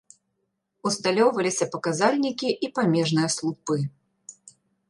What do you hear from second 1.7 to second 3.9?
паказальнікі і памежныя слупы.